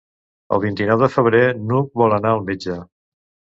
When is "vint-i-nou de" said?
0.63-1.09